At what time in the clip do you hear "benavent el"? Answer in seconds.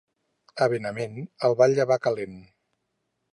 0.71-1.57